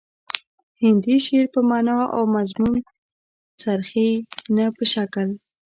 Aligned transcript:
هندي 0.81 1.15
شعر 1.25 1.45
په 1.55 1.59
معنا 1.69 1.97
او 2.15 2.23
مضمون 2.35 2.77
څرخي 3.61 4.09
نه 4.55 4.65
په 4.75 4.83
شکل 4.93 5.27